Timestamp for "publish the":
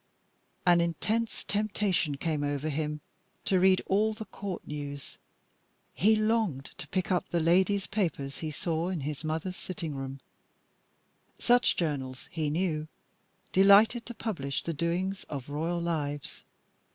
14.15-14.73